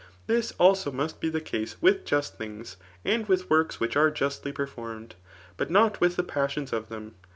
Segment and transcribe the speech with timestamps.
[0.25, 4.51] This must also be the case with just things, and with works which are justly
[4.51, 5.13] performed;
[5.57, 7.13] but not with the passions of them.